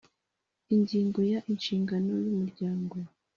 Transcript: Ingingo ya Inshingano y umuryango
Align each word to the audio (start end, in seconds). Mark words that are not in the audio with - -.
Ingingo 0.75 1.19
ya 1.31 1.39
Inshingano 1.51 2.11
y 2.23 2.27
umuryango 2.33 2.95